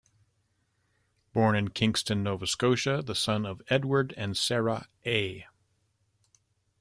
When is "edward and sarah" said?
3.69-4.87